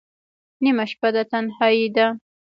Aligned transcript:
نیمه 0.63 0.85
شپه 0.91 1.09
ده 1.13 1.23
تنهایی 1.31 1.87
ده 1.95 2.07